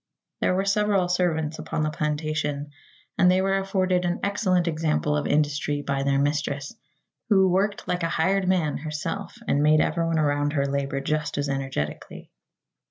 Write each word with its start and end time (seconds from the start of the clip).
There 0.39 0.55
were 0.55 0.65
several 0.65 1.07
servants 1.07 1.59
upon 1.59 1.83
the 1.83 1.91
plantation, 1.91 2.71
and 3.19 3.29
they 3.29 3.39
were 3.39 3.59
afforded 3.59 4.03
an 4.03 4.19
excellent 4.23 4.67
example 4.67 5.15
of 5.15 5.27
industry 5.27 5.83
by 5.83 6.01
their 6.01 6.17
mistress, 6.17 6.73
who 7.29 7.47
"worked 7.47 7.87
like 7.87 8.01
a 8.01 8.09
hired 8.09 8.47
man" 8.47 8.77
herself 8.77 9.35
and 9.47 9.61
made 9.61 9.79
everyone 9.79 10.17
around 10.17 10.53
her 10.53 10.65
labor 10.65 11.01
just 11.01 11.37
as 11.37 11.47
energetically. 11.47 12.31